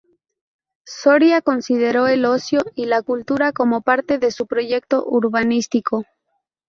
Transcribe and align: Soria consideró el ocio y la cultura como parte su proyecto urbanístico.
Soria 0.87 1.43
consideró 1.43 2.07
el 2.07 2.25
ocio 2.25 2.61
y 2.73 2.87
la 2.87 3.03
cultura 3.03 3.51
como 3.51 3.81
parte 3.83 4.31
su 4.31 4.47
proyecto 4.47 5.05
urbanístico. 5.05 6.05